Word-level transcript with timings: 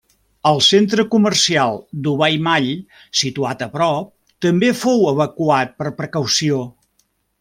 El 0.51 0.61
centre 0.67 1.03
comercial 1.15 1.75
Dubai 2.07 2.39
Mall, 2.47 2.69
situat 3.21 3.61
a 3.67 3.67
prop, 3.75 4.09
també 4.47 4.73
fou 4.81 5.07
evacuat 5.15 5.77
per 5.83 5.93
precaució. 6.01 6.65